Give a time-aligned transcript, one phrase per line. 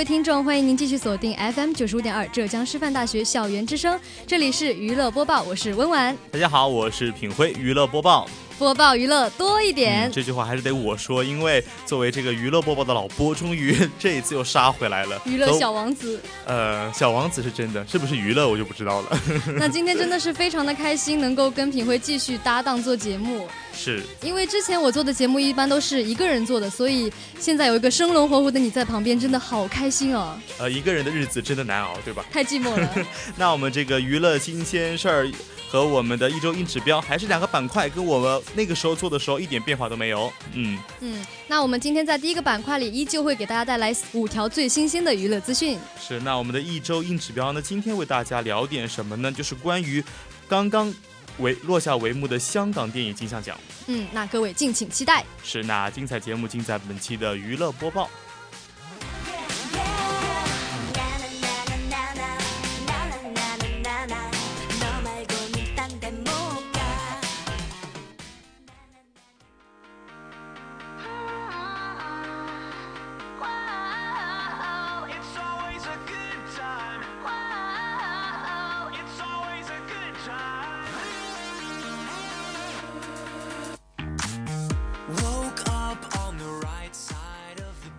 [0.00, 6.16] 各位听众，欢迎您继续锁定 FM 九十五点二浙江师范大学校园之声，这里是娱乐播报，我是温婉。
[6.30, 8.26] 大家好，我是品辉，娱乐播报。
[8.60, 15.18] 播报娱乐多一点，这句话还是得我说，因为作为这个娱乐播报的老播，终于这一次又杀回来了。
[15.24, 19.18] 娱乐小王子，呃，小王子是真的，是不是娱乐我就不知道了。
[19.56, 23.48] 那今天真的是非常的开心，能够跟品辉继续搭档做节目。
[23.72, 30.38] 是，因为之前我做的节目一般都是一个人做的，所以现在有一个生龙活虎的你在旁边，真的好开心哦。
[30.58, 32.26] 呃，一个人的日子真的难熬，对吧？
[32.30, 32.94] 太寂寞了。
[33.38, 35.30] 那我们这个娱乐新鲜事儿。
[35.72, 40.32] 和我们的一周硬指标还是两个板块，跟我们那个时候做的时候一点变化都没有。
[40.54, 45.78] 嗯嗯，那我们今天在第一个板块里依旧会给大家带来五条最新鲜的娱乐资讯。
[46.00, 47.62] 是，那我们的一周硬指标呢？
[47.62, 49.30] 今天为大家聊点什么呢？
[49.30, 50.02] 就是关于
[50.48, 50.92] 刚刚
[51.38, 53.58] 为落下帷幕的香港电影金像奖。
[53.86, 55.24] 嗯，那各位敬请期待。
[55.42, 58.10] 是，那精彩节目尽在本期的娱乐播报。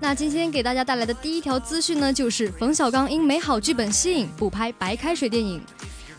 [0.04, 5.62] 那今天给大家带来的第一条资讯呢，就是冯小刚因美好剧本吸引补拍白开水电影。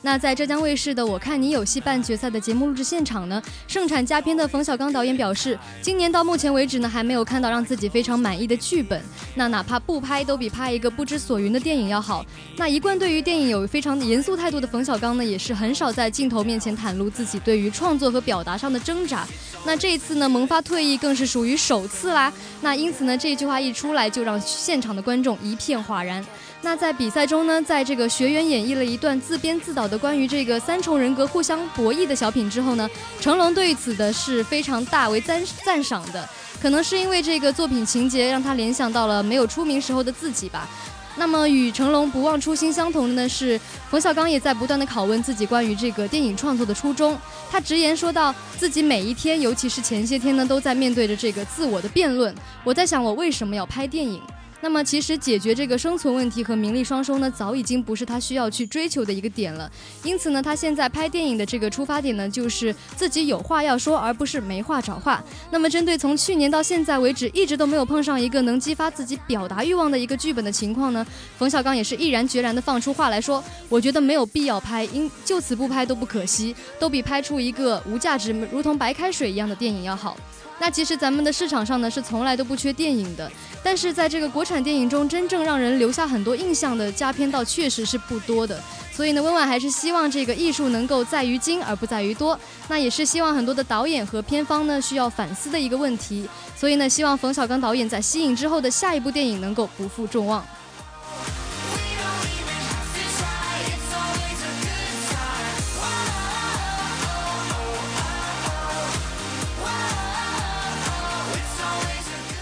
[0.04, 9.00] 那在浙江卫视的《我看你有戏》半决赛的节目录制现场呢，盛产佳片的冯小刚导演表示，今年到目前为止呢，还没有看到让自己非常满意的剧本。
[9.36, 12.26] 那哪怕不拍，都比拍一个不知所云的电影要好。
[12.56, 19.24] 那一贯对于电影有非常严肃态度的冯小刚呢，也是很少在镜头面前袒露自己对于创作和表达上的挣扎。
[19.64, 22.32] 那这一次呢，萌发退役更是属于首次啦。
[22.60, 26.24] 那因此呢，这句话一出来，就让现场的观众一片哗然。
[26.64, 32.88] 那在比赛中呢，在这个学员演绎了一段自编自导的关于这个三重人格互相博弈的小品之后呢，
[33.20, 36.28] 成龙对此的是非常大为赞赞赏的。
[36.60, 40.68] 可能是因为这个作品情节让他联想到了没有出名时候的自己吧。
[41.16, 47.18] 那么与成龙不忘初心相同的呢是，冯小刚也在不断的拷问自己关于这个电影创作的初衷。
[47.50, 52.32] 他直言说到，自己每一天，尤其是前些天呢，都在面对着这个自我的辩论。
[52.62, 54.22] 我在想，我为什么要拍电影？
[54.62, 59.70] 那么，其实解决这个生存问题和名利双收呢，早已经不是他需要去追求的一个点了。
[60.04, 65.22] 因此呢，他现在拍电影的这个出发点呢，就是自己有话要说，而不是没话找话。
[65.50, 71.04] 那么，针对从去年到现在为止一直都没有碰上一个能激发自己表达欲望的一个剧本的情况呢，
[71.36, 80.16] 冯小刚也是毅然决然地放出话来说：“我觉得没有必要拍，因就此不拍都不可惜，都比拍出一个无价值、如同白开水一样的电影要好。”
[80.62, 83.28] 那其实咱们的市场上呢是从来都不缺电影的，
[83.64, 88.62] 但是在这个国产电影中，真正让人留下很多印象的佳片倒确实是不多的。
[88.92, 92.38] 所以呢，温婉还是希望这个艺术能够在于精而不在于多。
[92.68, 96.28] 那也是希望很多的导演和片方呢需要反思的一个问题。
[96.56, 100.46] 所以呢，希望冯小刚导演在吸引之后的下一部电影能够不负众望。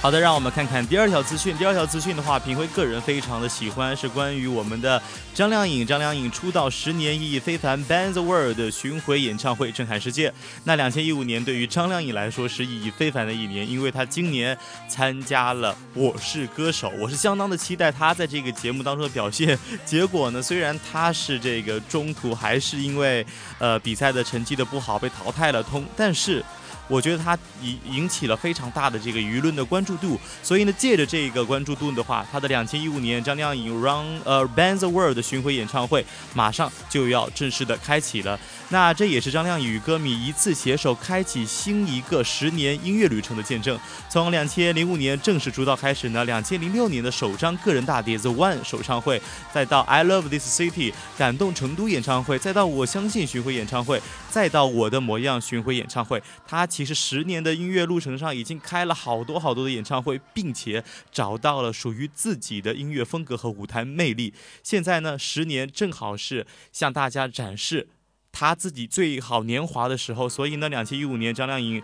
[0.02, 1.55] 好的，让我们看看第二条资讯。
[1.58, 5.00] 第二条资讯的话，平辉个人非常的喜欢，是关于我们的
[5.35, 5.87] 张靓颖。
[5.87, 10.32] 张靓颖出道十年意义非凡，Ban the World 巡回演唱会震撼世界。
[10.64, 14.56] 那两千一五年对于张靓颖来说是意义非凡的一年，因为她今年
[14.88, 19.58] 参加了《我是歌手》，我是相当的期待她在这个节目当中的表现。
[19.85, 23.25] 结果呢，虽然她是这个中途还是因为
[23.58, 26.43] 呃比赛的成绩的不好被淘汰了通，但是。
[26.91, 36.05] 我觉得他引引起了非常大的这个舆论的关注度，所以呢，借着这个关注度的话，他的两千一五年张靓颖 Run 呃 Ban the World 的巡回演唱会
[36.35, 38.37] 马上就要正式的开启了。
[38.71, 43.79] 那这也是张靓颖与歌迷一次携手开启新一个十年音乐旅程的见证。
[44.09, 49.23] 从两千零五年正式出道开始呢，两千零六年的首张个人大碟 The One 首唱会，
[49.55, 56.67] 再到 I Love This City 感动成都演唱会，再到我相信巡回演唱会，再到我的模样巡回演唱会，他。
[56.80, 60.82] 其其实十年的音乐路程上，已经开了好多好多的演唱会，并且
[61.12, 64.32] 找到了属于自己的音乐风格和舞台魅力。
[64.62, 67.91] 现在呢，十年正好是向大家展示。
[68.32, 71.82] 他自己最好年华的时候，所以呢，两千一五年张靓颖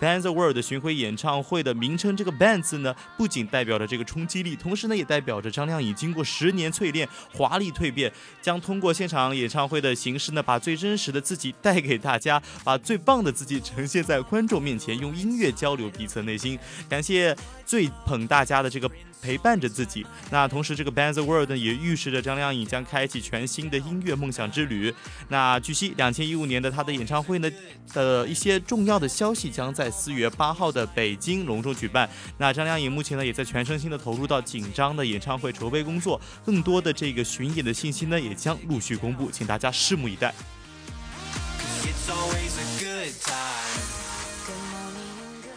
[0.00, 16.58] Band the World 巡回演唱会的名称，这个 “Band” 字呢，不仅代表着这个冲击力，同时呢，也代表着张靓颖经过十年淬炼，华丽蜕变，将通过现场演唱会的形式呢，把最真实的自己带给大家，把最棒的自己呈现在观众面前，用音乐交流彼此内心。
[16.88, 17.36] 感谢
[17.66, 18.90] 最捧大家的这个。
[19.20, 20.06] 陪伴着自己。
[20.30, 24.94] 那同时，这个《Ban the World》呢，也预示着张靓颖将开启全新的音乐梦想之旅。
[25.28, 27.50] 那据悉，两千一五年的她的演唱会呢
[27.92, 32.08] 的一些重要的消息，将在四月八号的北京隆重举办。
[32.36, 36.20] 那张靓颖目前呢，也在全身心的投入到紧张的演唱会筹备工作。
[36.44, 40.34] 更多的这个巡演的信息呢，也将陆续公布，请大家拭目以待。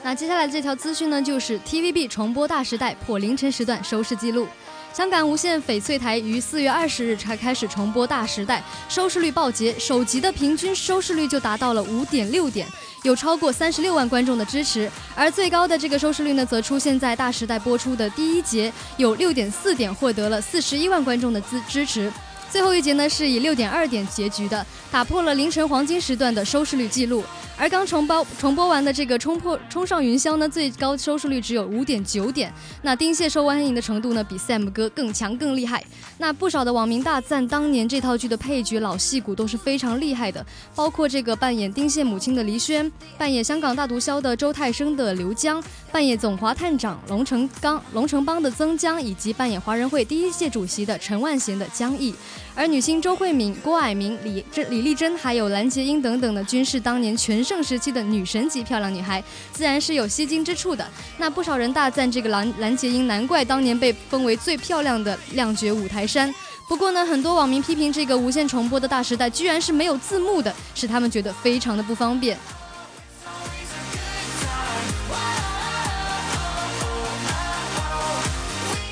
[0.04, 4.48] 那接下来这条资讯呢，就是 TVB 重播《大时代》破凌晨时段收视记录。
[4.92, 8.60] 香港无线翡翠台于四月二十日才开始重播《大时代》，
[8.94, 12.68] 收视率暴捷，首集的平均收视率就达到了五点六点，
[13.04, 14.92] 有超过三十六万观众的支持。
[15.16, 22.12] 而最高的这个收视率呢，则出现在《大时代》播出的第一节，有六点四点，获得了四十一万观众的支支持。
[22.52, 27.24] 最后一节呢，是以六点二点结局的，打破了凌晨黄金时段的收视率记录。
[27.58, 32.52] 而刚重播重播完的这个《冲破冲上云霄》呢，最高收视率只有五点九点。
[32.82, 35.82] 那丁蟹受欢迎的程度呢，比 Sam 哥更强更厉害。
[36.18, 40.46] 那不少的网民大赞当年这套剧的配角老戏骨都是非常厉害的，
[40.76, 52.14] 包括这个扮演丁蟹母亲的黎轩，扮演香港大毒枭的周泰生的刘江，扮演总华探长龙成刚龙成邦的曾江，以及扮演华人会第一届主席的陈万贤的江毅。
[52.54, 59.24] 而女星周慧敏、郭蔼明、李珍、李丽珍，还有蓝洁瑛等等的，均是当年全盛时期的女神级漂亮女孩，
[59.54, 60.86] 自然是有吸睛之处的。
[61.18, 66.34] 那不少人大赞这个蓝蓝洁瑛，难怪当年被封为最漂亮的亮绝五台山。
[66.68, 72.38] 不过呢，很多网民批评这个无线重播的大时代，居然是没有字幕的，使他们觉得非常的不方便。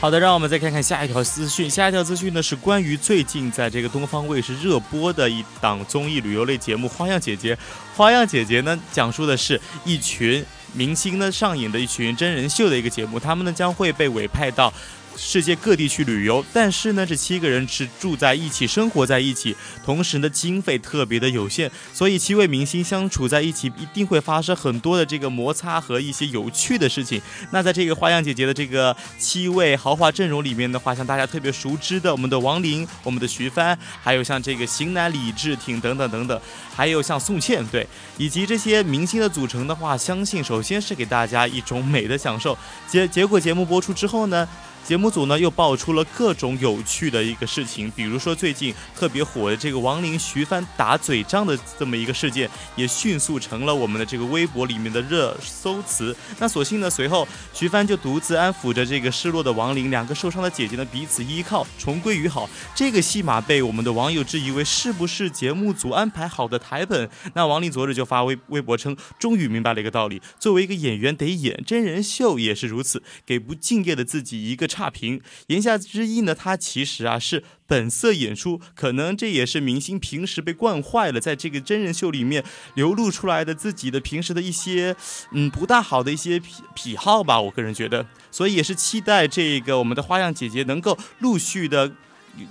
[0.01, 1.69] 好的，让我们再看看下一条资讯。
[1.69, 7.54] 下一条资讯呢，是关于最近在这个东方卫视热播的一档综艺旅游类节目《花样姐姐》。
[7.98, 14.74] 《花样姐姐》呢，讲述的是一群明星呢上演的一群真人秀的一个节目，他们呢将会被委派到。
[15.21, 27.21] 世界各地去旅游，但是呢，这七个人是住在一起，生活在一起，同时呢，经费特别的有限，所以七位明星相处在一起，一定会发生很多的这个摩擦和一些有趣的事情。
[27.51, 36.42] 那在这个花样姐姐的这个七位豪华阵容里面的话，像大家特别熟知的我们的王琳、我们的徐帆，还有像这个型男李治廷等等等等，
[36.73, 37.85] 还有像宋茜，对，
[38.18, 42.57] 以及这些明星的组成的话，相信首先是给大家一种美的享受。
[42.88, 44.47] 结结果节目播出之后呢？
[44.90, 56.16] 节目组呢又爆出了各种有趣的一个事情，比如说最近特别火的这个王林徐帆打嘴仗的这么一个事件，也迅速成了我们的这个微博里面的热搜词。
[56.40, 62.50] 那所幸呢，随后徐帆就独自安抚着这个失落的王林，两个受伤的姐姐呢彼此依靠，重归于好。
[62.74, 67.08] 这个戏码被我们的网友质疑为是不是节目组安排好的台本？
[67.36, 74.68] 那王林昨日就发微微博称，终于明白了一个道理：作为一个演员得演真人秀也是如此，给不敬业的自己一个。
[74.80, 82.45] 差评，言下之意呢，他其实啊是本色演出，可能这也是明星平时被惯坏了，在这个真人秀里面
[82.76, 84.95] 流露出来的自己的平时的一些
[85.33, 91.92] 嗯不大好的一些癖癖好吧，我个人觉得，所以也是期待这个我们的花样姐姐能够陆续的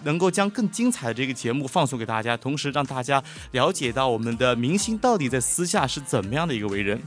[0.05, 7.01] 能够将更精彩的这个节目放送给大家，同时让大家了解到我们的明星到底在私下是怎么样的一个为人。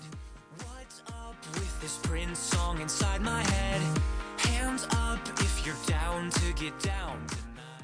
[6.61, 7.81] get down tonight.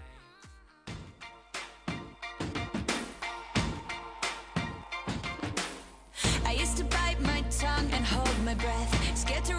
[6.45, 9.53] I used to bite my tongue and hold my breath, scared to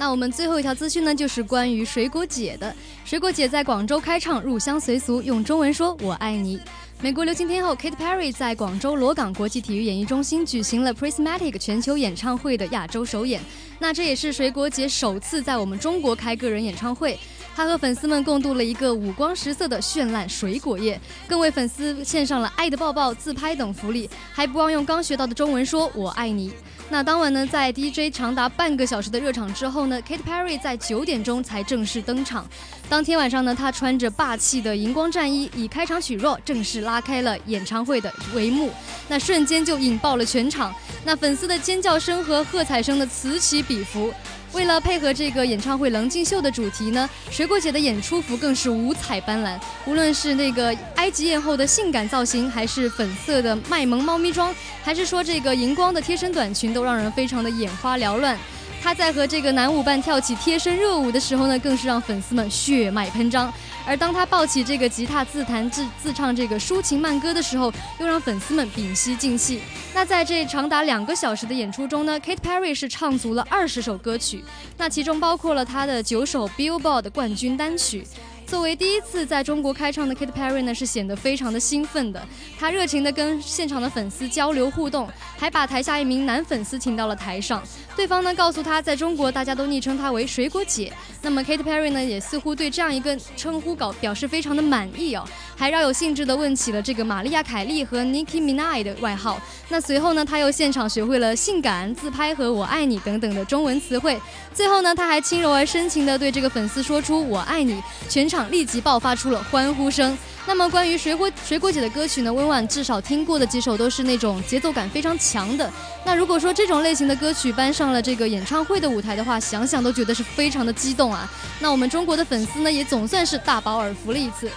[0.00, 2.74] 那我们最后一条资讯呢，就是关于水果姐的。
[3.04, 6.60] 水果姐在广州开唱，入乡随俗，用中文说“我爱你”。
[7.00, 13.40] 美国流行天后 Katy Perry 在广州萝岗国际体育演艺中心举行了 Prismatic 全球演唱会的亚洲首演，
[13.78, 17.18] 那这也是水果姐首次在我们中国开个人演唱会。
[17.58, 26.52] 他和粉丝们共度了一个五光十色的绚烂水果夜，更为粉丝献上了爱的抱抱、自拍等福利，还不忘用刚学到的中文说“我爱你”。
[26.88, 32.46] 那当晚呢，在 DJ 长达半个小时的热场之后呢，Katy Perry 在九点钟才正式登场。
[32.88, 38.70] 当天晚上呢，他穿着霸气的荧光战衣，以开场曲《若》正式拉开了演唱会的帷幕。
[39.08, 40.72] 那瞬间就引爆了全场，
[41.04, 44.14] 那粉丝的尖叫声和喝彩声的此起彼伏。
[44.52, 49.58] 为了配合这个演唱会棱镜秀的主题呢，水果姐的演出服更是五彩斑斓。
[49.86, 58.38] 无论是那个埃及艳后的性感造型，还是粉色的卖萌猫咪装，还是说这个荧光的贴身短裙，都让人非常的眼花缭乱。
[58.82, 63.52] 他在和这个男舞伴跳起贴身热舞的时候呢，更是让粉丝们血脉喷张。
[63.86, 69.60] 而当他抱起这个吉他自弹自自唱这个抒情慢歌的时候，又让粉丝们屏息静气。
[69.94, 74.44] 那在这长达两个小时的演出中呢，Kate Perry 是唱足了二十首歌曲，
[74.76, 78.06] 那其中包括了他的九首 Billboard 冠军单曲。
[78.48, 82.26] 作为第一次在中国开唱的 Katy Perry 呢，是显得非常的兴奋的。
[82.58, 87.62] 她热情地跟现场的粉丝交流互动，还把台下一名男粉丝请到了台上。
[87.94, 90.90] 对方呢告诉她，在中国大家都昵称她为水果姐。
[91.20, 99.38] 那么 Katy Perry 呢，也似乎对这样一个称呼搞表示非常的满意哦，还饶有兴致地问起了这个玛丽亚凯莉和 Nicki Minaj 的外号。
[99.68, 104.18] 那随后呢，她又现场学会了性感、自拍和我爱你等等的中文词汇。
[104.54, 110.16] 最后呢，她还轻柔而深情地对这个粉丝说出我爱你，全场立即爆发出了欢呼声。
[110.46, 115.70] 那么关于水果水果姐的歌曲呢，温婉至少听过的几首都是那种节奏感非常强的。
[116.04, 121.30] 那如果说这种类型的歌曲搬上了这个演唱会的舞台的话，想想都觉得是非常的激动啊。
[121.60, 124.50] 那我们中国的粉丝呢，也总算是大饱耳福了一次。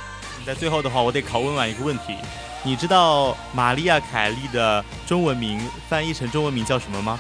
[0.46, 2.16] 在最后的话，我得考温婉一个问题，
[2.64, 5.60] 你知道玛丽亚凯莉的中文名
[5.90, 7.20] 翻译成中文名叫什么吗？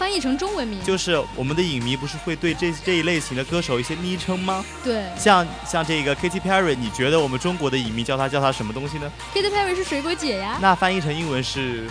[0.00, 4.64] 翻译成中文名就是我们的影迷不是会对这这一类型的歌手一些昵称吗？
[4.82, 10.58] 对像像这个 Katy Perry，你觉得我们中国的影迷叫她叫她什么东西呢？，Katy Perry 是水果姐呀。
[10.58, 11.86] 那翻译成英文是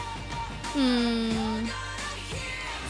[0.73, 1.69] 嗯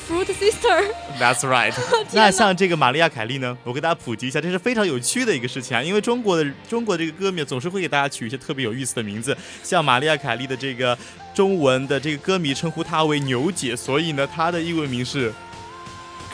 [0.09, 0.91] ，Fruit Sister。
[1.19, 1.73] That's right。
[2.11, 10.97] 那像这个玛利亚凯莉呢，我给大家普及一下，这是非常有趣的一个事情啊，因为中国的中国这个歌迷总是会给大家取一些特别有意思的名字，像玛利亚凯莉的这个
[11.33, 15.31] 中文的这个歌迷称呼她为牛姐，所以呢，她的英文名是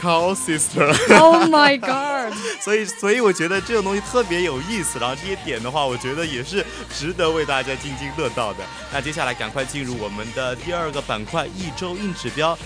[0.02, 0.88] Cow Sister。
[1.18, 2.34] Oh my God！
[2.62, 8.60] 所以，所以我觉得这种东西特别有意思，然后这些点的话，我觉得也是值得为大家津津乐道的。
[8.92, 12.58] 那接下来赶快进入我们的第二个板块——一周硬指标。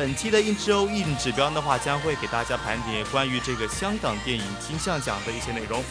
[0.00, 5.84] 本期的一周硬指标的话，将会给大家盘点关于这个香港电影金像奖的一些内容。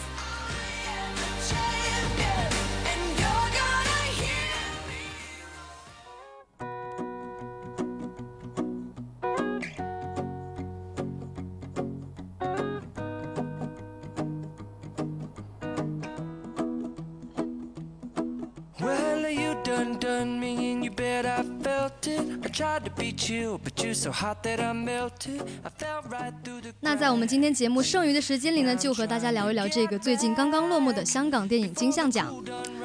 [26.79, 32.33] 那在我们今天节目剩余的时间里呢，就和大家聊一聊这个最近刚刚落幕的香港电影金像奖。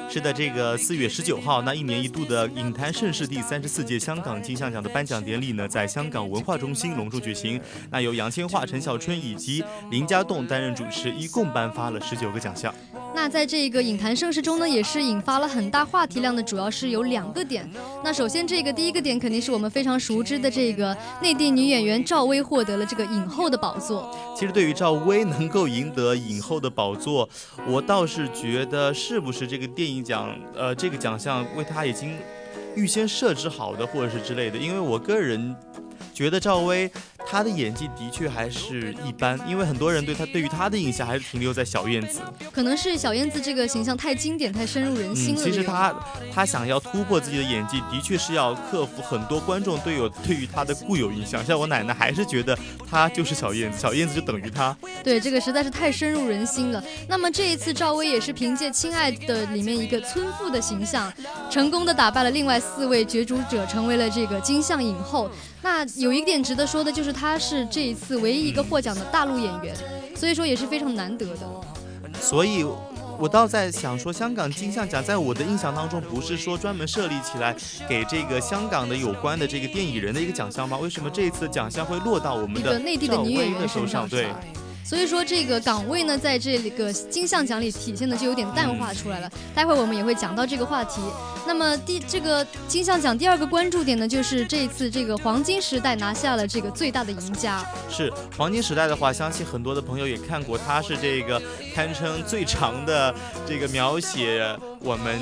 [0.09, 7.59] 是的，这个四月十九号，那一年一度的影坛盛事第三十四届香港金像奖的颁奖典礼呢，在香港文化中心隆重举行。
[7.89, 12.73] 那由杨千嬅、陈小春以及林家栋担任主持，一共颁发了十九个奖项。
[13.15, 17.67] 那在这个影坛盛世中呢，也是引发了很大话题量的，主要是有两个点。
[18.03, 24.13] 那首先这个第一个点肯定是我们非常熟知的这个内地女演员赵薇获得了这个影后的宝座。
[24.37, 27.27] 其实对于赵薇能够赢得影后的宝座，
[27.65, 32.17] 我倒是觉得是不是这个电影奖，呃，这个奖项为她已经
[32.75, 34.57] 预先设置好的，或者是之类的。
[34.57, 35.55] 因为我个人
[36.13, 36.91] 觉得赵薇
[37.27, 42.19] 她的演技的确还是一般，因为很多人对他对于他的印象还是停留在小燕子。
[42.51, 45.43] 可能是小燕子这个形象太经典、太深入人心嗯，了。
[45.43, 45.95] 其实这个她
[46.33, 51.43] 她想要突破自己的演技，的确是要克服很多观众对有对于他的固有印象。
[51.43, 52.57] 像我奶奶还是觉得
[52.89, 54.75] 他就是小燕子，小燕子就等于他。
[55.03, 56.83] 对这个实在是太深入人心了。
[57.09, 61.11] 那么这一次赵薇也是凭借《亲爱的》里面一个村妇的形象，
[61.49, 65.29] 成功的打败了另外四位角逐者，成为了这个金像影后。
[65.61, 69.75] 那有一点值得说的就是，他是这一次唯一一个获奖的大陆演员，
[70.15, 71.49] 所以说也是非常难得的。
[72.19, 72.65] 所以。
[73.17, 77.55] 我倒在想说，香港金像奖在我的印象当中，不是说专门设立起来
[77.87, 80.77] 给这个香港的有关的这个电影人的一个奖项吗？
[80.77, 84.05] 为什么这一次奖项会落到我们的内地的女演员手上？
[84.09, 84.27] 对。
[84.85, 89.31] 所以说这个岗位呢，在这个金像奖里体现的就有点淡化出来了。
[89.55, 91.01] 待会儿我们也会讲到这个话题。
[91.47, 97.65] 那么第这个金像奖第二个关注点呢，就是这一次这个黄金时代拿下了这个最大的赢家。
[97.89, 101.41] 是黄金时代的话，相信很多的朋友也看过，它是这个
[101.73, 103.13] 堪称最长的
[103.47, 105.19] 这个描写我们。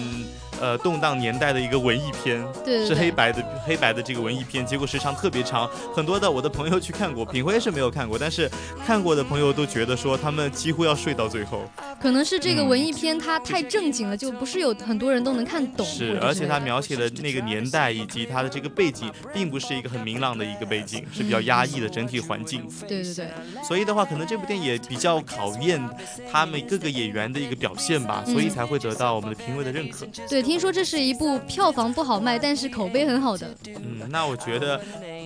[0.61, 8.49] 呃，动荡年代的一个文艺片，对，是黑白的黑白的这个文艺片，结果时长特别长，很多的我的朋友去看过，品辉是没有看过，但是
[8.85, 11.63] 看过的朋友都觉得说他们几乎要睡到最后。
[12.03, 15.85] 可能是这个文艺片它太正经了，就不是有很多人都能看懂。
[15.85, 22.67] 是，而且它描写的那个年代以及它的这个背景，并不是一个很明朗的一个背景，是比较压抑的整体环境。
[22.85, 23.29] 对对对。
[23.65, 25.81] 所以的话，可能这部电影也比较考验
[26.29, 30.05] 他们各个演员的一个表现吧，所以才会得到我们的评委的认可。
[30.27, 30.43] 对。
[30.43, 33.55] 听说这是一部票房不好卖，但是口碑很好的。
[33.67, 34.81] 嗯，那我觉得，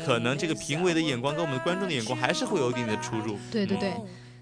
[0.06, 3.36] 可能这个评委的眼光跟我们观众的眼光还是会有一定的出入。
[3.52, 3.92] 对对对。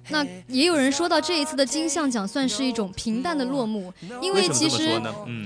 [0.09, 5.01] 那也有人说到这一次的金像奖算是一种平淡的落幕，因为其实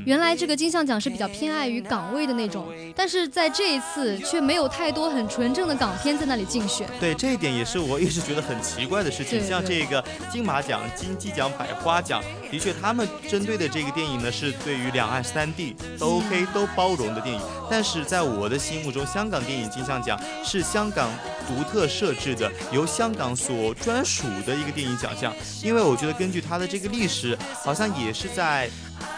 [0.05, 6.87] 原来这个金像奖是比较偏爱于港味的那种，但是在这一次却没有太多很纯正的港片在那里竞选。
[6.99, 9.45] 对，这一点也是我一直觉得很奇怪的事情。
[9.45, 21.09] 像这个金马奖、金鸡奖、百花奖，的确他们针对的这个电影呢是对于两岸三地都 OK 都包容的电影，但是在我的心目中，香港电影金像奖是香港
[21.49, 24.27] 独特设置的，由香港所专属。
[24.45, 28.69] 的一个电影奖项，因为我觉得根据它的这个历史，好像也是在。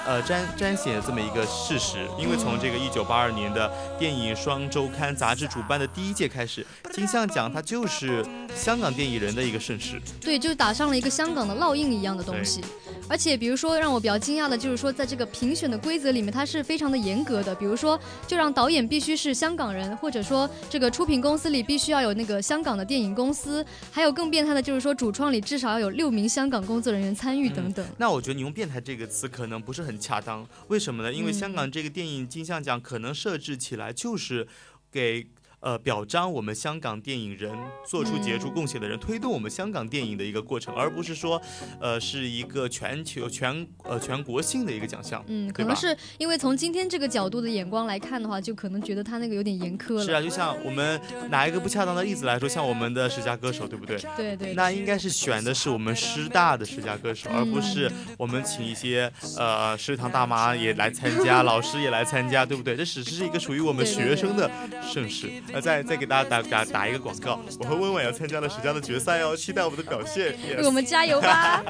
[0.05, 8.23] 呃，彰彰显这么一个事实，因为从这个一九八二年的电影双周刊杂志主办的第一届开始，金像奖它就是
[8.55, 10.01] 香港电影人的一个盛世。
[10.20, 12.62] 对，就打上了一个香港的烙印一样的东西。
[13.08, 17.53] 而且，比如说让我比较惊讶的就是说，在这个评选的规则里面，它是非常的严格的。
[17.53, 23.63] 比如说，就让导演必须是香港人，或者说这个出品公司里必须要有那个香港的电影公司。
[23.91, 27.86] 还有更变态的就是说，主创里至少要有六名香港工作人员参与等等。
[27.98, 29.91] 那我觉得你用“变态”这个词可能不是很。
[29.91, 31.12] 很恰当，为什么呢？
[31.12, 34.48] 因为香港这个电影金像奖可能设置起来就是
[34.90, 35.27] 给。
[35.61, 37.51] 呃，表彰我们香港电影人
[37.87, 41.39] 做出杰出贡献的人，推动我们香港电影的一个过程，而不是说，
[41.79, 45.24] 呃，是一个全球全呃全国性的一个奖项。
[45.27, 50.03] 嗯，可能是因为从今天这个角度的眼光来看的话，就可能觉得他那个有点严苛了。
[50.03, 54.00] 是啊，就像我们拿一个不恰当的例子来说，像我们的十佳歌手，对不对？
[54.17, 54.55] 对对。
[54.55, 62.75] 那应该是选的是我们师大的十佳歌手，而不是我们请一些呃食堂大妈也来参加，老师也来参加，对不对？
[62.75, 64.50] 这只是一个属于我们学生的
[64.91, 65.29] 盛世。
[65.53, 71.64] 那再再给大家打打打一个广告，我和温婉要参加了十佳的决赛哦，期待我们的表现，为我们加油吧！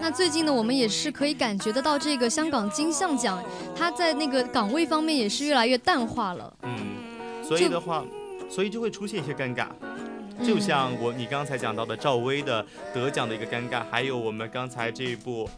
[0.00, 3.42] 那最近呢，我们也是可以感觉得到，这个香港金像奖，
[3.74, 6.54] 它在那个岗位方面也是越来越淡化了。
[6.62, 8.04] 嗯，所以的话，
[8.48, 9.68] 所以就会出现一些尴尬。
[10.44, 15.48] 就像我你刚才讲到的赵薇的得奖的一个尴尬，还有我们刚才这一部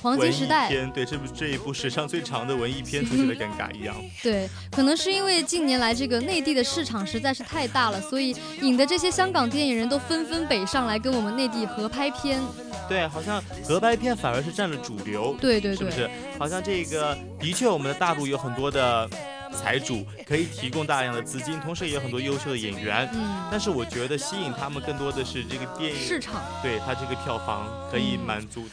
[0.00, 3.94] 黄金时代片，对这部这一部史上最长的文艺片出现的尴尬一样。
[4.22, 12.40] 对，可能是因为近年来这个内地的市场实在是太大了，所以引得这些香港电影人都纷纷北上来跟我们内地合拍片。
[12.88, 15.36] 对，好像合拍片反而是占了主流。
[15.40, 16.10] 对对对，是不是？
[16.38, 19.08] 好像这个的确，我们的大陆有很多的。
[19.52, 23.08] 财主可以提供大量的资金，同时也有很多优秀的演员。
[23.12, 28.64] 嗯，但是我觉得吸引他们更多的是这个电影市场，对他这个票房可以满足，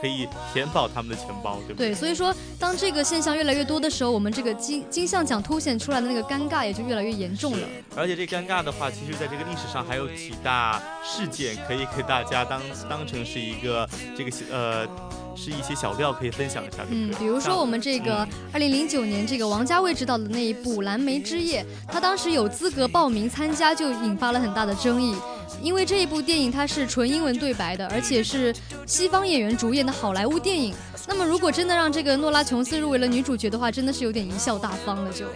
[0.00, 1.90] 可以填饱他们的钱包，对不对？
[1.90, 7.68] 对，所以说当这个现象越来越多的时候，我们这个金金像奖凸显出来的那个尴尬也就越来越严重了。
[7.96, 14.88] 而且这尴尬的话，其实在这个历史上还有几大事件可以给大家当当成是一个这个呃。
[15.34, 25.14] 是一些小料可以分享一下，嗯，比如说我们这个二零零九年这个王家卫执导的那一部《蓝莓之夜》，他当时有资格报名参加，就引发了很大的争议，
[25.62, 28.54] 因为这一部电影它是纯英文对白的，而且是
[28.86, 30.74] 西方演员主演的好莱坞电影。
[31.08, 35.26] 那么如果真的让这个诺拉琼斯入围了女主角的话，真的是有点贻笑大方了，就。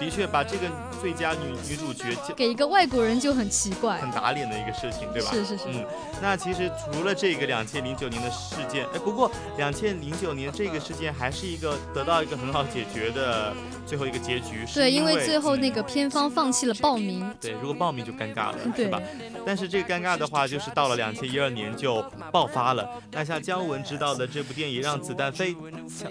[0.00, 0.66] 的确，把这个
[1.00, 2.04] 最佳女女主角
[2.34, 5.30] 给一个外国人就很奇怪，很打脸的一个事情，对吧？
[5.30, 5.64] 是是是。
[5.66, 5.84] 嗯，
[6.22, 13.54] 那其实除了这个两千零九年的事件，哎，不过两千零九年这个事件还是一个得到一个很好解决的
[13.86, 14.64] 最后一个结局。
[14.74, 17.30] 对，因为最后那个片方放弃了报名。
[17.38, 18.98] 对，如果报名就尴尬了，对吧？
[19.44, 22.88] 但是这个尴尬的话，就是到了两千一二年就爆发了。
[23.12, 25.54] 那像姜文执导的这部电影《让子弹飞》，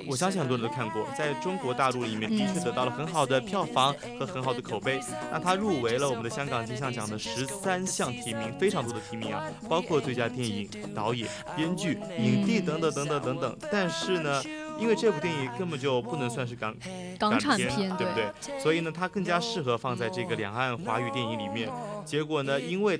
[0.08, 5.00] 我相信很多人都看过，在中国大陆里面的确得到了很好的票房和很好的口碑。
[5.32, 13.58] 那他入围了我们的香港金像奖的十三项提名，非常多的提名啊，包括最佳电影、导演、编剧、影帝等等等等等等。
[13.72, 14.42] 但是呢，
[14.80, 16.76] 因为这部电影根本就不能算是港
[17.18, 18.60] 港片对不对？
[18.60, 21.70] 所以呢，它更加适合放在这个两岸华语电影里面。
[22.10, 23.00] 结果呢，因为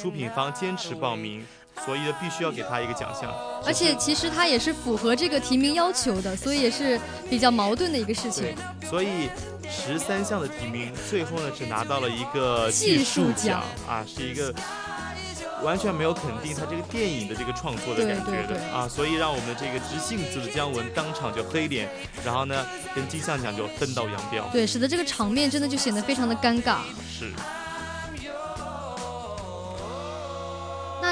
[0.00, 1.44] 出品方坚持报名，
[1.84, 3.30] 所以呢，必须要给他一个奖项。
[3.66, 8.44] 而且其实他也是符合这个提名要求的，所以也是比较矛盾的一个事情
[8.80, 9.28] 对。，所以
[9.70, 14.54] 十三项的提名，最后呢只拿到了一个技技术术奖啊，是一个。
[15.62, 21.88] 完全没有肯定他这个电影的这个创作的感觉的啊，所以让我们的这个直性子的姜文当场就黑脸，
[22.22, 24.46] 然后呢跟金像奖就分道扬镳。
[24.52, 26.80] 对，使得这个场面真的就显得非常的尴尬。
[27.08, 27.32] 是，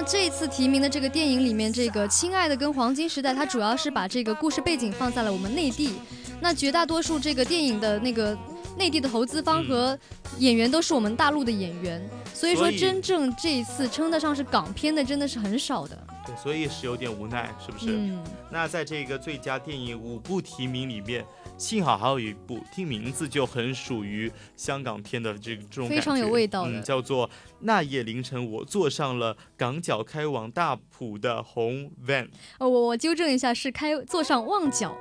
[0.04, 5.94] 这一次提名的这个电影里面，这个《亲爱的》跟《黄金时代》，它主要是把这个故事背景放在了我们内地。
[6.40, 8.36] 那绝大多数这个电影的那个
[8.76, 9.96] 内地的投资方和
[10.38, 12.02] 演员都是我们大陆的演员，
[12.34, 15.96] 所以说真正这一次称得上是港片的，真的是很少的。
[16.26, 17.86] 对，所以是有点无奈，是不是？
[17.90, 21.24] 嗯，那在这个最佳电影五部提名里面，
[21.62, 27.28] 幸好还有一部听名字就很属于香港片的这个这种非常有味道的嗯，叫做
[27.60, 32.24] 《那夜凌晨我坐上了港角开往大埔的红 van》。
[32.58, 34.92] 哦，我我纠正一下，是开坐上旺角，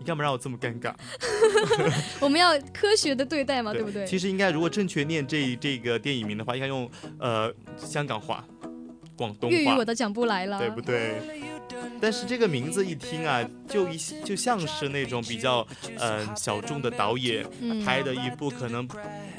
[0.00, 0.92] 你干嘛让我这么尴尬？
[2.18, 4.04] 我们要科学的对待嘛，对不对？
[4.04, 8.44] 其实应该如果正确念这这个电影名的话，应该用呃香港话、
[9.16, 11.20] 广东话粤语我，都讲不来了，对不对？
[12.00, 18.88] 但是这个名字一听啊，就一就像是那种比较嗯、呃小众的导演嗯拍的一部可能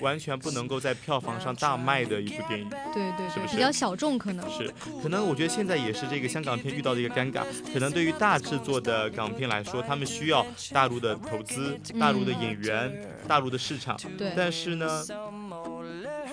[0.01, 2.69] 完全不能够在票房上大卖的一部电影。
[2.69, 4.49] 对对对，是不是比较小众可能。
[4.49, 7.43] 是，可能我觉得现在也是这个香港片遇到的一个尴尬。
[7.73, 12.91] 可能对于大制作的港片来说，他们需要大陆的投资、大陆的演员、
[13.27, 13.97] 大陆的市场。
[14.17, 15.03] 对，但是呢，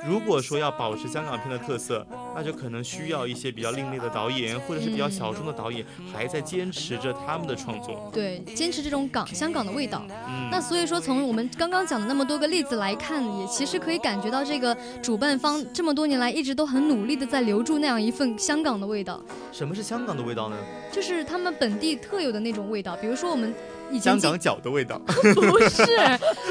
[0.07, 8.11] 如果说要保持香港片的特色，那就可能需要一些比较另类的导演，或者是比较小众的导演，还在坚持着他们的创作。
[8.13, 10.05] 对，坚持这种港香港的味道。
[10.29, 19.21] 嗯，那所以说，从我们刚刚讲的那么多个例子来看，也其实可以感觉到这个主办方这么多年来一直都很努力的在留住那样一份香港的味道，
[19.53, 20.57] 什么是香港的味道呢？
[20.93, 22.97] 就是他们本地特有的那种味道。
[22.97, 23.55] 比如说我们
[23.91, 25.01] 以前香港脚的味道。
[25.07, 25.85] 不是，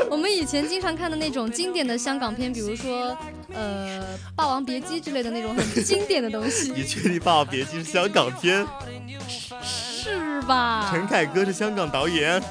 [0.10, 3.16] 我们以前经常看的那种经典的香港片，比如说
[3.54, 4.02] 呃
[4.36, 8.66] 《霸王别姬》之类的那种很经典的东西， 你确定《霸王别姬》是香港片？
[9.64, 10.90] 是吧？
[10.92, 12.42] 陈凯歌是香港导演，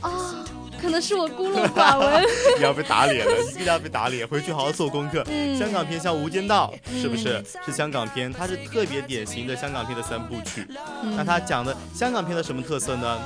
[0.00, 0.44] 啊，
[0.80, 2.22] 可能是我孤陋寡闻。
[2.58, 5.24] 你要被打脸了，你一定要被打脸，回去好好做功课。
[5.28, 7.42] 嗯香港片像《无间道》，是不是？
[7.64, 10.66] 是香港片，它是特别典型的香港片的三部曲。
[11.02, 13.18] 嗯那它讲的香港片的什么特色呢？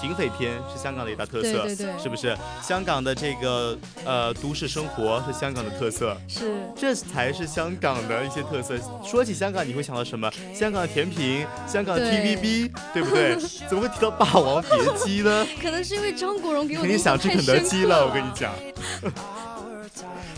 [0.00, 2.36] 警匪片是香港的一大特色，对对对是不是？
[2.62, 8.76] 香港的这个呃都市生活是香港的特色，是这才是香港的一些特色。
[9.04, 10.30] 说起香港，你会想到什么？
[10.54, 13.36] 香港的甜品，香港的 TVB，对不对？
[13.68, 15.46] 怎么会提到《霸王别姬》呢？
[15.62, 18.52] 可能是因为张国荣给我肯定想吃肯德基了，我跟你讲。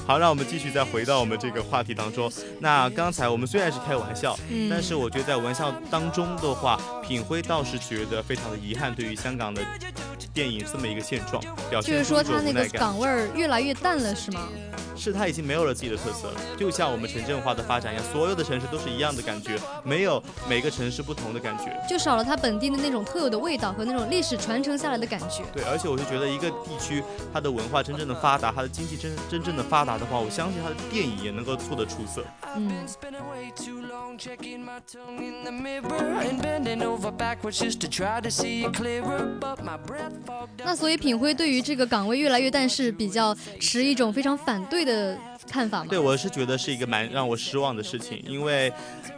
[0.06, 2.30] 好，让我们继续再回到我们这个话题当中。
[2.60, 9.60] 那刚才我们虽然是开玩笑，嗯但是我觉得在玩笑当中的话，品辉倒是觉得非常的遗憾，对于香港的
[10.32, 12.80] 电影这么一个现状，表就是说他那个种无奈感。
[12.80, 14.48] 港味儿越来越淡了，是吗？
[14.96, 21.76] 是它已经没有了自己的特色了，就像我们城镇化的发展一样，所有的城市都是一样的感觉，没有每个城市不同的感觉。
[21.88, 25.44] 就少了它本地的那种特有的味道和那种历史传承下来的感觉。
[25.52, 32.24] 对，而且我是觉得一个地区它的文化真正的发达，它的经济真真正的发达的话，我相信它的电影也能够做得出色。
[40.64, 45.18] 那所以品辉对于这个岗位越来越淡是比较持一种非常反对的
[45.50, 45.86] 看法吗？
[45.90, 48.72] 对，我是觉得是一个蛮让我失望的事情，因为，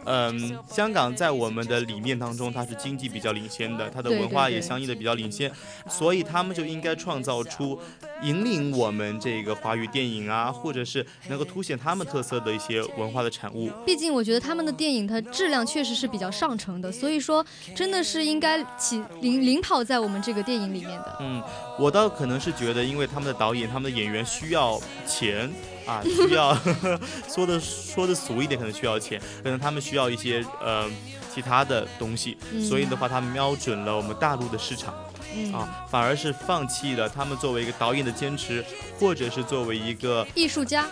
[0.05, 5.49] 嗯，香港在我们的理念当中，它是经济比较领先的，它的文化也相应的比较领先，
[5.87, 7.79] 所以他们就应该创造出
[8.23, 13.69] 引领我们这个华语电影啊，或者是能够凸显他们特色的一些文化的产物。
[13.85, 21.17] 毕竟我觉得他们的电影它质量确实是比较上乘的，所以说真的是应该起领领跑在我们这个电影里面的。
[21.19, 21.41] 嗯，
[21.77, 25.49] 我倒可能是觉得，因为他们的导演、他们的演员需要钱
[25.89, 26.55] 啊，需要
[27.27, 30.85] 说的说的俗一点，可能需要钱，可能他们需要一些呃
[31.33, 32.63] 其他的东西，嗯。
[32.63, 34.93] 所以的话，他们瞄准了我们大陆的市场
[35.35, 38.63] 嗯，啊，反而是放弃了他们作为一个导演的坚持，
[38.99, 40.85] 或者是作为一个艺术家，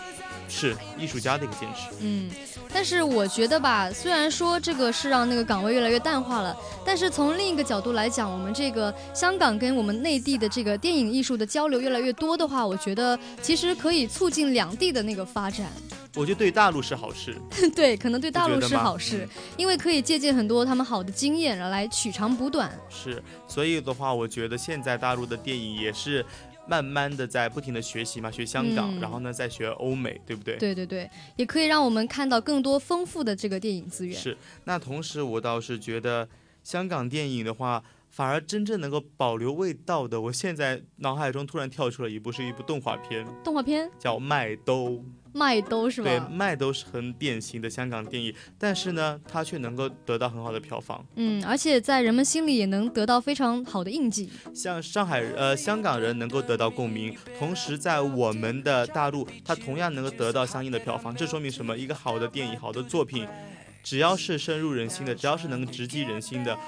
[0.48, 1.94] 是艺术家的一个坚持。
[2.00, 2.30] 嗯，
[2.72, 15.66] 但是我觉得吧，虽然说这个是让那个岗位越来越淡化了，但是从另一个角度来讲，我们这个香港跟我们内地的这个电影艺术的交流越来越多的话，我觉得其实可以促进两地的那个发展。
[16.16, 17.36] 我觉得对大陆是好事。
[17.76, 22.72] 对，可能对大陆是好事，因为可以借鉴很多他们好的经验，然后来取长补短。
[22.88, 26.24] 是，所以的话，我觉得现在大陆的电影也是
[26.68, 30.56] 慢慢的在不停的学习嘛，学香港，嗯然后呢再学欧美，对不对？
[30.56, 34.16] 对对对，也可以让我们看到更多丰富的这个电影资源。
[34.16, 34.36] 是。
[34.64, 36.28] 那同时，我倒是觉得
[36.62, 37.82] 香港电影的话。
[38.10, 44.88] 反而真正能够保留味道的，我现在脑海中突然跳出了一部，是一部动画片，动画片叫《麦兜》。
[45.38, 46.28] 麦兜是对，吧？
[46.30, 51.06] 麦兜是很典型的香港电影，但是呢，它却能够得到很好的票房。
[51.14, 54.28] 嗯，而且在人们心里也能得到非常好的印记。
[54.52, 61.14] 像上海呃香港人能够得到共鸣，同时在我们的大陆，它同样能够得到相应的票房。
[61.14, 61.78] 这说明什么？
[61.78, 63.24] 一个好的电影、好的作品，
[63.84, 66.58] 只要是深入人心的，只要是能直击人心的，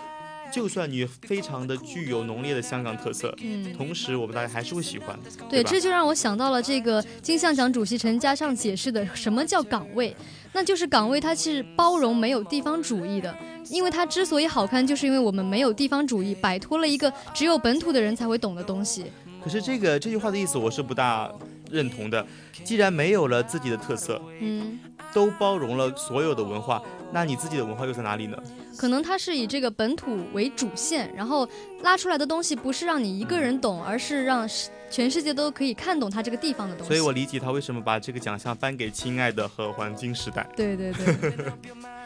[0.52, 5.18] 就算你非常的具有浓烈的香港特色，嗯，同时我们大家还是会喜欢。
[5.48, 10.14] 对，吧这就让我想到了这个金像奖主席陈嘉上解释的什么叫岗位，
[10.52, 13.34] 那就是岗位它是包容没有地方主义的，
[13.68, 19.06] 因为它之所以好看，就是因为我们没有地方主义，摆脱了一个只有本土的人才会懂的东西。
[19.42, 21.30] 可是这个这句话的意思我是不大
[21.70, 22.26] 认同的。
[22.62, 24.78] 既然没有了自己的特色，嗯，
[25.14, 26.82] 都包容了所有的文化，
[27.12, 28.36] 那你自己的文化又在哪里呢？
[28.76, 31.48] 可能它是以这个本土为主线，然后
[31.82, 36.88] 拉出来的东西不是让你一个人懂，而是让世全世界都可以看懂它这个地方的东西。
[36.88, 40.46] 所以我理解他为什么把这个奖项颁给亲爱的和黄金时代。
[40.56, 41.14] 对对对。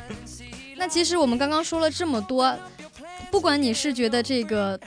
[0.77, 2.55] 那其实我们刚刚说了这么多，
[3.31, 4.79] 不管你是觉得这个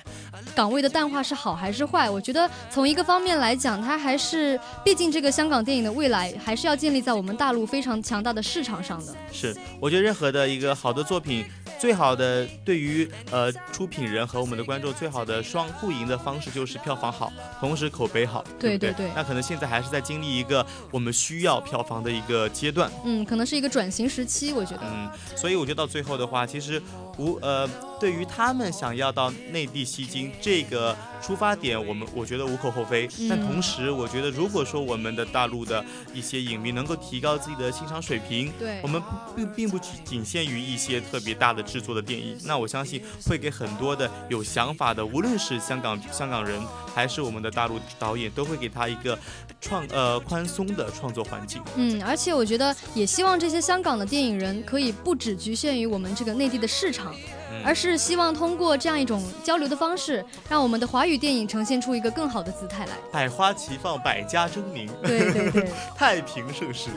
[0.55, 9.15] 岗位的淡化是好还是坏，我觉得从一个方面来讲，它还是，毕竟这个香港电影的未来还是要建立在我们大陆非常强大的市场上的。
[9.31, 11.45] 是，我觉得任何的一个好的作品，
[11.79, 19.09] 最好的对于呃出品人和我们的观众最好的双互赢的方式就是票房好，同时口碑好，对对对。
[19.15, 24.81] 那可能现在还是在经历一个我们需要票房的一个阶段，嗯，可能是一个转型时期，我觉得。
[24.83, 26.81] 嗯，所以我觉得到最后的话，其实
[27.17, 27.67] 无呃
[27.99, 33.07] 对于他们想要到内地吸金这个出发点，我们我觉得无可厚非。
[33.29, 39.01] 但嗯同时，我觉得如果说我们的大陆的一些影迷能够提高自己的欣赏水平，对我们
[39.35, 46.61] 并并不仅限于一些特别大的制作的电影，那我相信会给很多的有想法的，无论是香港香港人
[46.93, 49.17] 还是我们的大陆导演，都会给他一个
[49.59, 51.61] 创呃宽松的创作环境。
[51.75, 62.93] 嗯，而且我觉得也希望这些香港的电影人可以不只局限于我们这个内地的市场，嗯而是希望通过这样一种交流的方式，让我们的华语电影呈现出一个更好的姿态来。
[63.11, 65.71] 百花齐放，百家争鸣，对对对。
[65.95, 66.89] 太平盛世。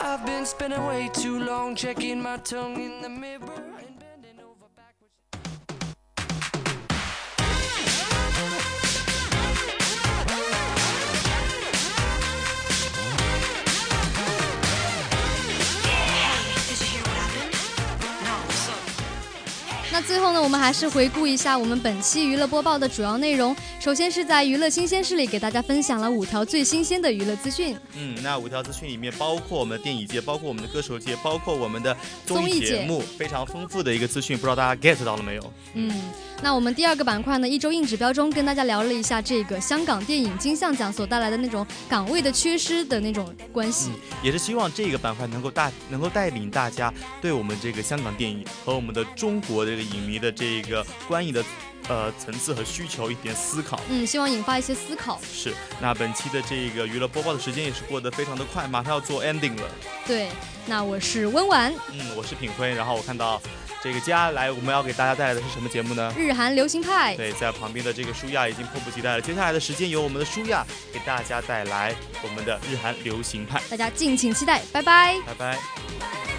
[0.00, 3.40] I've been spending way too long checking my tongue in the mirror
[20.06, 23.54] 最后呢，我们还是回顾一下我们本期娱乐播报的主要内容。
[23.80, 27.76] 首先是在娱乐新鲜事里给大家分享了五条最新鲜的娱乐资讯。
[27.96, 31.92] 嗯，那五条资讯里面包括我们的电影界，包括我们的歌手界，包括我们的
[32.24, 35.52] 综综艺节目，非常丰富的一个资讯，不知道大家 get 到了没有？
[35.74, 35.92] 嗯，
[36.40, 43.90] 那我们第二个板块呢，一周硬指标中跟大家聊了一下这个香港电影金像奖所带来的那种岗位的缺失的那种关系。
[43.92, 51.42] 嗯，也是希望这个板块能够大能够带领大家对我们这个香港电影和我们的中国这个影迷的这个观影的
[51.88, 53.80] 呃层次和需求一点思考。
[53.88, 55.20] 嗯，希望引发一些思考。
[55.32, 59.70] 是，那本期的这个娱乐播报的时间也是过得非常的快，马上要做 ending 了。
[60.06, 60.28] 对，
[60.66, 63.40] 那我是温婉，嗯，我是品辉，然后我看到
[63.82, 66.12] 这个接下来我们要给大家带来的是什么节目呢？
[66.18, 67.16] 日韩流行派。
[67.16, 69.20] 对，在旁边的这个舒亚已经迫不及待了。
[69.20, 73.62] 接下来的时间由我们的舒亚给大家带来我们的日韩流行派。
[73.70, 75.16] 大家敬请期待，拜拜。
[75.26, 76.35] 拜拜。